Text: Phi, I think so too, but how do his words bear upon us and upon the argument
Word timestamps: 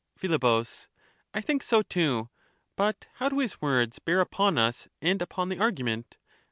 Phi, 0.17 0.33
I 1.31 1.41
think 1.41 1.61
so 1.61 1.83
too, 1.83 2.31
but 2.75 3.05
how 3.17 3.29
do 3.29 3.37
his 3.37 3.61
words 3.61 3.99
bear 3.99 4.19
upon 4.19 4.57
us 4.57 4.87
and 4.99 5.21
upon 5.21 5.49
the 5.49 5.59
argument 5.59 6.17